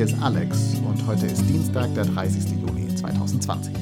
[0.00, 2.52] Hier ist Alex und heute ist Dienstag, der 30.
[2.52, 3.74] Juni 2020.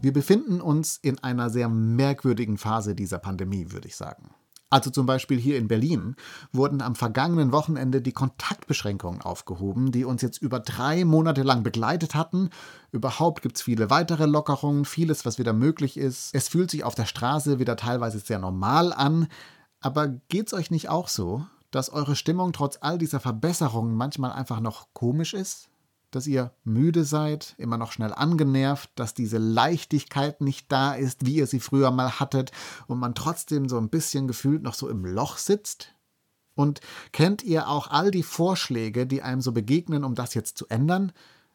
[0.00, 4.30] Wir befinden uns in einer sehr merkwürdigen Phase dieser Pandemie, würde ich sagen.
[4.70, 6.14] Also zum Beispiel hier in Berlin
[6.52, 12.14] wurden am vergangenen Wochenende die Kontaktbeschränkungen aufgehoben, die uns jetzt über drei Monate lang begleitet
[12.14, 12.50] hatten.
[12.92, 16.32] Überhaupt gibt es viele weitere Lockerungen, vieles, was wieder möglich ist.
[16.36, 19.26] Es fühlt sich auf der Straße wieder teilweise sehr normal an.
[19.80, 24.60] Aber geht's euch nicht auch so, dass eure Stimmung trotz all dieser Verbesserungen manchmal einfach
[24.60, 25.68] noch komisch ist?
[26.12, 31.36] dass ihr müde seid, immer noch schnell angenervt, dass diese Leichtigkeit nicht da ist, wie
[31.36, 32.52] ihr sie früher mal hattet
[32.86, 35.94] und man trotzdem so ein bisschen gefühlt noch so im Loch sitzt?
[36.54, 36.80] Und
[37.12, 41.12] kennt ihr auch all die Vorschläge, die einem so begegnen, um das jetzt zu ändern?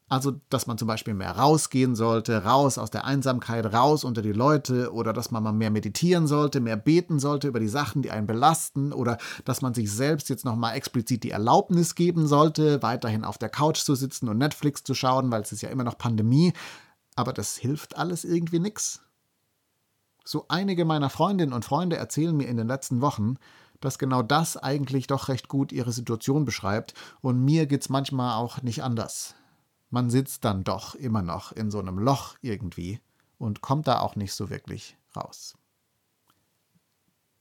[0.10, 4.32] Also, dass man zum Beispiel mehr rausgehen sollte, raus aus der Einsamkeit, raus unter die
[4.32, 8.12] Leute oder dass man mal mehr meditieren sollte, mehr beten sollte über die Sachen, die
[8.12, 13.26] einen belasten oder dass man sich selbst jetzt nochmal explizit die Erlaubnis geben sollte, weiterhin
[13.26, 15.98] auf der Couch zu sitzen und Netflix zu schauen, weil es ist ja immer noch
[15.98, 16.54] Pandemie.
[17.18, 19.02] Aber das hilft alles irgendwie nix.
[20.24, 23.36] So einige meiner Freundinnen und Freunde erzählen mir in den letzten Wochen,
[23.82, 28.62] dass genau das eigentlich doch recht gut ihre Situation beschreibt und mir geht's manchmal auch
[28.62, 29.36] nicht anders
[29.90, 33.00] man sitzt dann doch immer noch in so einem Loch irgendwie
[33.38, 35.56] und kommt da auch nicht so wirklich raus.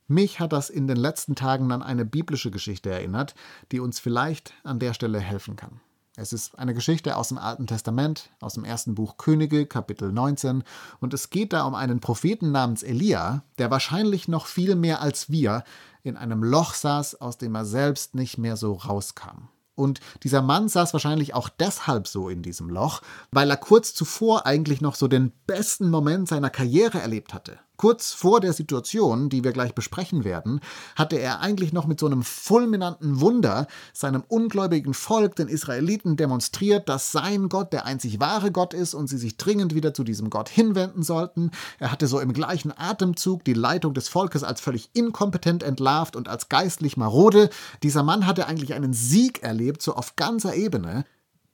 [0.08, 3.34] Mich hat das in den letzten Tagen an eine biblische Geschichte erinnert,
[3.72, 5.80] die uns vielleicht an der Stelle helfen kann.
[6.18, 10.64] Es ist eine Geschichte aus dem Alten Testament, aus dem ersten Buch Könige, Kapitel 19,
[11.00, 15.28] und es geht da um einen Propheten namens Elia, der wahrscheinlich noch viel mehr als
[15.28, 15.62] wir
[16.02, 19.48] in einem Loch saß, aus dem er selbst nicht mehr so rauskam.
[19.76, 24.46] Und dieser Mann saß wahrscheinlich auch deshalb so in diesem Loch, weil er kurz zuvor
[24.46, 27.60] eigentlich noch so den besten Moment seiner Karriere erlebt hatte.
[27.76, 30.60] Kurz vor der Situation, die wir gleich besprechen werden,
[30.94, 36.88] hatte er eigentlich noch mit so einem fulminanten Wunder seinem ungläubigen Volk, den Israeliten, demonstriert,
[36.88, 40.30] dass sein Gott der einzig wahre Gott ist und sie sich dringend wieder zu diesem
[40.30, 41.50] Gott hinwenden sollten.
[41.78, 46.28] Er hatte so im gleichen Atemzug die Leitung des Volkes als völlig inkompetent entlarvt und
[46.28, 47.50] als geistlich marode.
[47.82, 51.04] Dieser Mann hatte eigentlich einen Sieg erlebt, so auf ganzer Ebene,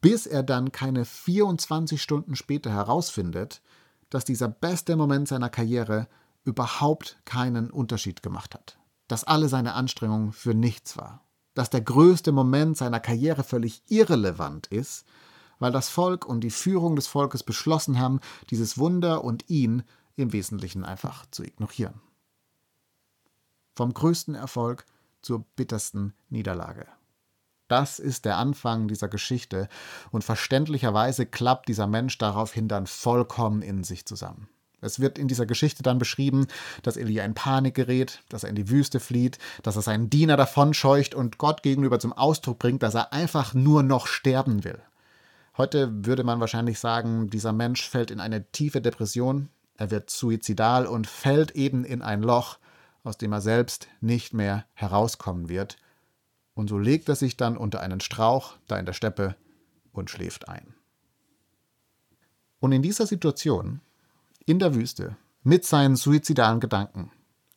[0.00, 3.62] bis er dann keine 24 Stunden später herausfindet,
[4.12, 6.06] dass dieser beste Moment seiner Karriere
[6.44, 8.78] überhaupt keinen Unterschied gemacht hat.
[9.08, 11.24] Dass alle seine Anstrengungen für nichts war.
[11.54, 15.06] Dass der größte Moment seiner Karriere völlig irrelevant ist,
[15.58, 18.20] weil das Volk und die Führung des Volkes beschlossen haben,
[18.50, 19.82] dieses Wunder und ihn
[20.16, 22.02] im Wesentlichen einfach zu ignorieren.
[23.74, 24.84] Vom größten Erfolg
[25.22, 26.86] zur bittersten Niederlage.
[27.72, 29.66] Das ist der Anfang dieser Geschichte
[30.10, 34.46] und verständlicherweise klappt dieser Mensch daraufhin dann vollkommen in sich zusammen.
[34.82, 36.48] Es wird in dieser Geschichte dann beschrieben,
[36.82, 40.36] dass Elia in Panik gerät, dass er in die Wüste flieht, dass er seinen Diener
[40.36, 44.82] davonscheucht und Gott gegenüber zum Ausdruck bringt, dass er einfach nur noch sterben will.
[45.56, 50.84] Heute würde man wahrscheinlich sagen, dieser Mensch fällt in eine tiefe Depression, er wird suizidal
[50.84, 52.58] und fällt eben in ein Loch,
[53.02, 55.78] aus dem er selbst nicht mehr herauskommen wird
[56.54, 59.36] und so legt er sich dann unter einen Strauch da in der Steppe
[59.92, 60.74] und schläft ein.
[62.60, 63.80] Und in dieser Situation,
[64.46, 67.10] in der Wüste, mit seinen suizidalen Gedanken,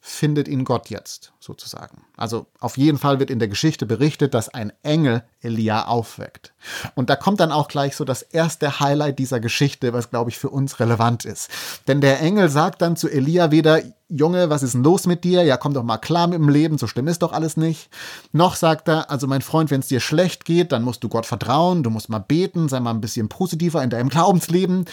[0.08, 2.04] findet ihn Gott jetzt sozusagen.
[2.16, 6.54] Also auf jeden Fall wird in der Geschichte berichtet, dass ein Engel Elia aufweckt.
[6.94, 10.38] Und da kommt dann auch gleich so das erste Highlight dieser Geschichte, was glaube ich
[10.38, 11.50] für uns relevant ist.
[11.88, 15.44] Denn der Engel sagt dann zu Elia weder, Junge, was ist denn los mit dir?
[15.44, 17.90] Ja, komm doch mal klar mit dem Leben, so schlimm ist doch alles nicht.
[18.32, 21.26] Noch sagt er, also mein Freund, wenn es dir schlecht geht, dann musst du Gott
[21.26, 24.86] vertrauen, du musst mal beten, sei mal ein bisschen positiver in deinem Glaubensleben.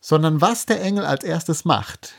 [0.00, 2.14] Sondern was der Engel als erstes macht,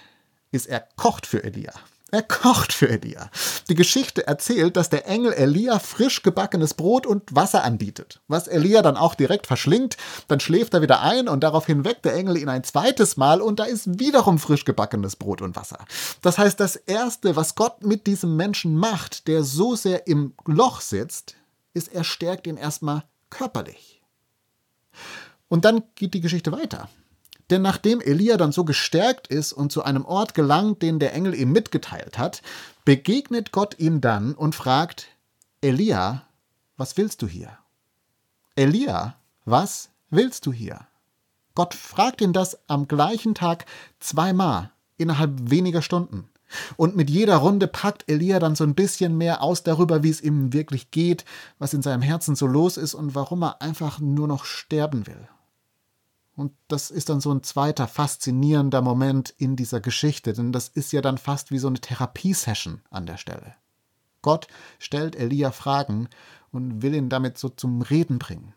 [0.51, 1.73] ist, er kocht für Elia.
[2.15, 3.29] Er kocht für Elia.
[3.67, 8.81] Die Geschichte erzählt, dass der Engel Elia frisch gebackenes Brot und Wasser anbietet, was Elia
[8.81, 9.97] dann auch direkt verschlingt.
[10.29, 13.59] Dann schläft er wieder ein und daraufhin weckt der Engel ihn ein zweites Mal und
[13.59, 15.79] da ist wiederum frisch gebackenes Brot und Wasser.
[16.21, 20.79] Das heißt, das Erste, was Gott mit diesem Menschen macht, der so sehr im Loch
[20.79, 21.35] sitzt,
[21.73, 24.01] ist, er stärkt ihn erstmal körperlich.
[25.49, 26.87] Und dann geht die Geschichte weiter.
[27.49, 31.35] Denn nachdem Elia dann so gestärkt ist und zu einem Ort gelangt, den der Engel
[31.35, 32.41] ihm mitgeteilt hat,
[32.85, 35.07] begegnet Gott ihm dann und fragt,
[35.61, 36.23] Elia,
[36.77, 37.57] was willst du hier?
[38.55, 39.15] Elia,
[39.45, 40.87] was willst du hier?
[41.53, 43.65] Gott fragt ihn das am gleichen Tag
[43.99, 46.29] zweimal, innerhalb weniger Stunden.
[46.77, 50.21] Und mit jeder Runde packt Elia dann so ein bisschen mehr aus darüber, wie es
[50.21, 51.25] ihm wirklich geht,
[51.59, 55.27] was in seinem Herzen so los ist und warum er einfach nur noch sterben will.
[56.35, 60.91] Und das ist dann so ein zweiter faszinierender Moment in dieser Geschichte, denn das ist
[60.91, 63.55] ja dann fast wie so eine Therapiesession an der Stelle.
[64.21, 64.47] Gott
[64.79, 66.09] stellt Elia Fragen
[66.51, 68.53] und will ihn damit so zum Reden bringen.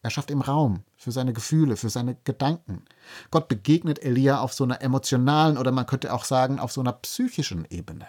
[0.00, 2.84] Er schafft ihm Raum für seine Gefühle, für seine Gedanken.
[3.30, 6.92] Gott begegnet Elia auf so einer emotionalen oder man könnte auch sagen auf so einer
[6.92, 8.06] psychischen Ebene.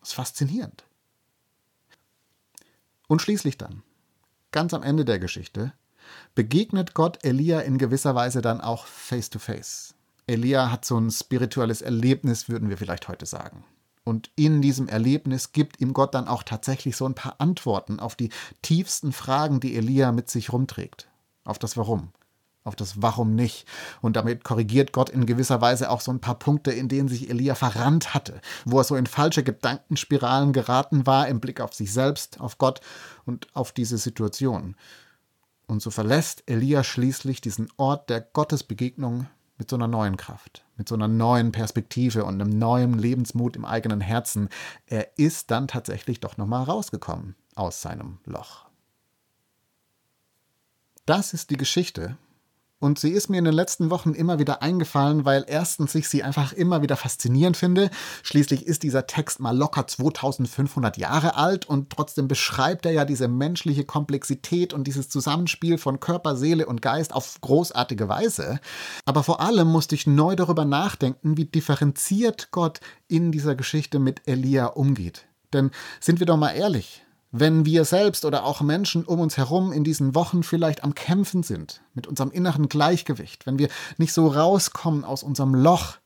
[0.00, 0.84] Das ist faszinierend.
[3.08, 3.82] Und schließlich dann,
[4.52, 5.72] ganz am Ende der Geschichte,
[6.34, 9.94] begegnet Gott Elia in gewisser Weise dann auch face to face.
[10.26, 13.64] Elia hat so ein spirituelles Erlebnis, würden wir vielleicht heute sagen.
[14.04, 18.16] Und in diesem Erlebnis gibt ihm Gott dann auch tatsächlich so ein paar Antworten auf
[18.16, 18.30] die
[18.60, 21.08] tiefsten Fragen, die Elia mit sich rumträgt.
[21.44, 22.10] Auf das Warum,
[22.64, 23.66] auf das Warum nicht.
[24.00, 27.30] Und damit korrigiert Gott in gewisser Weise auch so ein paar Punkte, in denen sich
[27.30, 31.92] Elia verrannt hatte, wo er so in falsche Gedankenspiralen geraten war im Blick auf sich
[31.92, 32.80] selbst, auf Gott
[33.24, 34.74] und auf diese Situation.
[35.72, 39.26] Und so verlässt Elia schließlich diesen Ort der Gottesbegegnung
[39.56, 43.64] mit so einer neuen Kraft, mit so einer neuen Perspektive und einem neuen Lebensmut im
[43.64, 44.50] eigenen Herzen.
[44.84, 48.66] Er ist dann tatsächlich doch nochmal rausgekommen aus seinem Loch.
[51.06, 52.18] Das ist die Geschichte
[52.82, 56.24] und sie ist mir in den letzten Wochen immer wieder eingefallen, weil erstens ich sie
[56.24, 57.90] einfach immer wieder faszinierend finde.
[58.24, 63.28] Schließlich ist dieser Text mal locker 2500 Jahre alt und trotzdem beschreibt er ja diese
[63.28, 68.58] menschliche Komplexität und dieses Zusammenspiel von Körper, Seele und Geist auf großartige Weise.
[69.04, 74.22] Aber vor allem musste ich neu darüber nachdenken, wie differenziert Gott in dieser Geschichte mit
[74.26, 75.26] Elia umgeht.
[75.52, 75.70] Denn
[76.00, 79.84] sind wir doch mal ehrlich, wenn wir selbst oder auch Menschen um uns herum in
[79.84, 85.04] diesen Wochen vielleicht am Kämpfen sind mit unserem inneren Gleichgewicht, wenn wir nicht so rauskommen
[85.04, 85.96] aus unserem Loch,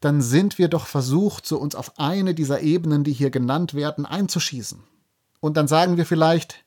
[0.00, 4.04] dann sind wir doch versucht, so uns auf eine dieser Ebenen, die hier genannt werden,
[4.04, 4.82] einzuschießen.
[5.40, 6.64] Und dann sagen wir vielleicht,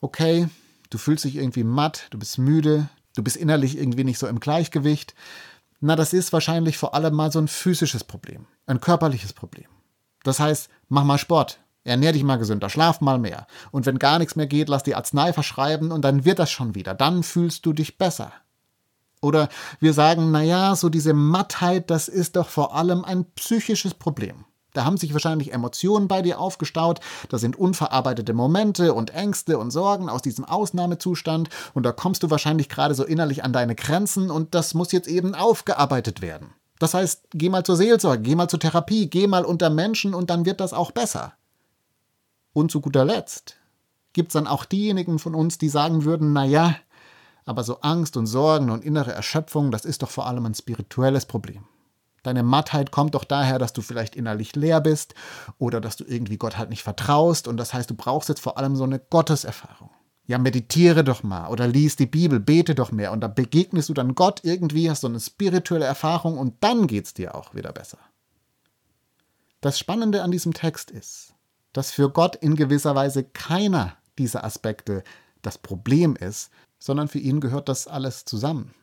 [0.00, 0.48] okay,
[0.88, 4.40] du fühlst dich irgendwie matt, du bist müde, du bist innerlich irgendwie nicht so im
[4.40, 5.14] Gleichgewicht.
[5.80, 9.66] Na, das ist wahrscheinlich vor allem mal so ein physisches Problem, ein körperliches Problem.
[10.22, 13.48] Das heißt, mach mal Sport, Ernähr dich mal gesünder, schlaf mal mehr.
[13.72, 16.76] Und wenn gar nichts mehr geht, lass die Arznei verschreiben und dann wird das schon
[16.76, 16.94] wieder.
[16.94, 18.30] Dann fühlst du dich besser.
[19.20, 19.48] Oder
[19.80, 24.44] wir sagen, naja, so diese Mattheit, das ist doch vor allem ein psychisches Problem.
[24.72, 29.72] Da haben sich wahrscheinlich Emotionen bei dir aufgestaut, da sind unverarbeitete Momente und Ängste und
[29.72, 34.30] Sorgen aus diesem Ausnahmezustand und da kommst du wahrscheinlich gerade so innerlich an deine Grenzen
[34.30, 36.52] und das muss jetzt eben aufgearbeitet werden.
[36.78, 40.30] Das heißt, geh mal zur Seelsorge, geh mal zur Therapie, geh mal unter Menschen und
[40.30, 41.32] dann wird das auch besser.
[42.52, 43.56] Und zu guter Letzt
[44.12, 46.76] gibt es dann auch diejenigen von uns, die sagen würden, naja,
[47.44, 51.26] aber so Angst und Sorgen und innere Erschöpfung, das ist doch vor allem ein spirituelles
[51.26, 51.64] Problem.
[52.22, 55.14] Deine Mattheit kommt doch daher, dass du vielleicht innerlich leer bist
[55.58, 58.58] oder dass du irgendwie Gott halt nicht vertraust und das heißt, du brauchst jetzt vor
[58.58, 59.90] allem so eine Gotteserfahrung.
[60.26, 63.94] Ja, meditiere doch mal oder lies die Bibel, bete doch mehr und da begegnest du
[63.94, 67.98] dann Gott irgendwie, hast so eine spirituelle Erfahrung und dann geht's dir auch wieder besser.
[69.60, 71.34] Das Spannende an diesem Text ist,
[71.72, 75.02] dass für Gott in gewisser Weise keiner dieser Aspekte
[75.42, 78.74] das Problem ist, sondern für ihn gehört das alles zusammen.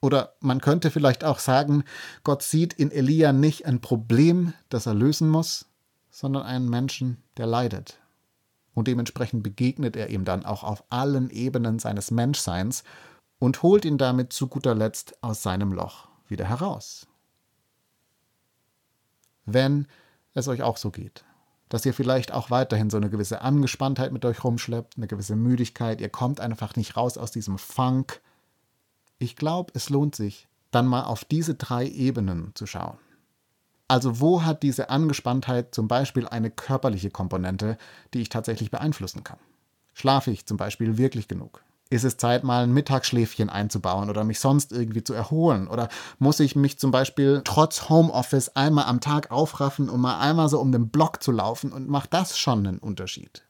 [0.00, 1.84] Oder man könnte vielleicht auch sagen,
[2.22, 5.66] Gott sieht in Elia nicht ein Problem, das er lösen muss,
[6.10, 7.98] sondern einen Menschen, der leidet.
[8.74, 12.84] Und dementsprechend begegnet er ihm dann auch auf allen Ebenen seines Menschseins
[13.40, 17.06] und holt ihn damit zu guter Letzt aus seinem Loch wieder heraus.
[19.46, 19.86] Wenn
[20.34, 21.24] es euch auch so geht,
[21.68, 26.00] dass ihr vielleicht auch weiterhin so eine gewisse Angespanntheit mit euch rumschleppt, eine gewisse Müdigkeit,
[26.00, 28.20] ihr kommt einfach nicht raus aus diesem Funk.
[29.18, 32.98] Ich glaube, es lohnt sich, dann mal auf diese drei Ebenen zu schauen.
[33.86, 37.78] Also wo hat diese Angespanntheit zum Beispiel eine körperliche Komponente,
[38.12, 39.38] die ich tatsächlich beeinflussen kann?
[39.94, 41.62] Schlafe ich zum Beispiel wirklich genug?
[41.90, 45.68] Ist es Zeit, mal ein Mittagsschläfchen einzubauen oder mich sonst irgendwie zu erholen?
[45.68, 50.50] Oder muss ich mich zum Beispiel trotz Homeoffice einmal am Tag aufraffen, um mal einmal
[50.50, 53.42] so um den Block zu laufen und macht das schon einen Unterschied?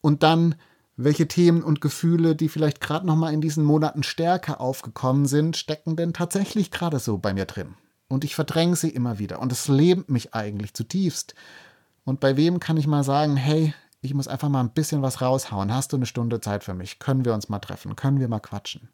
[0.00, 0.54] Und dann,
[0.96, 5.56] welche Themen und Gefühle, die vielleicht gerade noch mal in diesen Monaten stärker aufgekommen sind,
[5.56, 7.74] stecken denn tatsächlich gerade so bei mir drin?
[8.06, 11.34] Und ich verdränge sie immer wieder und es lebt mich eigentlich zutiefst.
[12.04, 15.22] Und bei wem kann ich mal sagen, hey, ich muss einfach mal ein bisschen was
[15.22, 15.72] raushauen.
[15.72, 16.98] Hast du eine Stunde Zeit für mich?
[16.98, 17.96] Können wir uns mal treffen?
[17.96, 18.88] Können wir mal quatschen?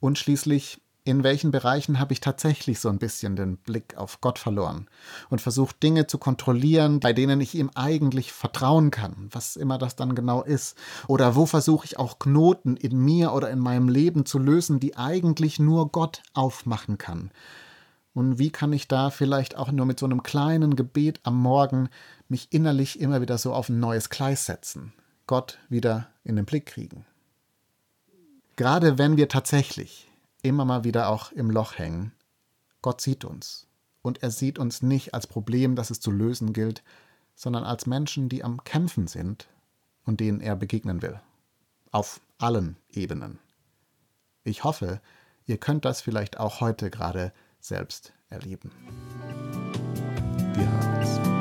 [0.00, 4.38] Und schließlich, in welchen Bereichen habe ich tatsächlich so ein bisschen den Blick auf Gott
[4.38, 4.88] verloren
[5.28, 9.96] und versucht Dinge zu kontrollieren, bei denen ich ihm eigentlich vertrauen kann, was immer das
[9.96, 10.76] dann genau ist?
[11.08, 14.96] Oder wo versuche ich auch Knoten in mir oder in meinem Leben zu lösen, die
[14.96, 17.30] eigentlich nur Gott aufmachen kann?
[18.14, 21.88] Und wie kann ich da vielleicht auch nur mit so einem kleinen Gebet am Morgen
[22.28, 24.92] mich innerlich immer wieder so auf ein neues Gleis setzen,
[25.26, 27.04] Gott wieder in den Blick kriegen?
[28.56, 30.10] Gerade wenn wir tatsächlich
[30.42, 32.12] immer mal wieder auch im Loch hängen,
[32.82, 33.66] Gott sieht uns.
[34.02, 36.82] Und er sieht uns nicht als Problem, das es zu lösen gilt,
[37.34, 39.48] sondern als Menschen, die am Kämpfen sind
[40.04, 41.20] und denen er begegnen will.
[41.92, 43.38] Auf allen Ebenen.
[44.44, 45.00] Ich hoffe,
[45.46, 48.70] ihr könnt das vielleicht auch heute gerade selbst erleben.
[50.54, 51.37] Wir hören uns.